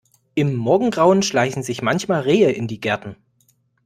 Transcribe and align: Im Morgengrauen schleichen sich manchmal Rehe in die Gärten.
Im 0.33 0.55
Morgengrauen 0.55 1.21
schleichen 1.21 1.61
sich 1.61 1.83
manchmal 1.83 2.21
Rehe 2.21 2.51
in 2.51 2.67
die 2.67 2.79
Gärten. 2.81 3.17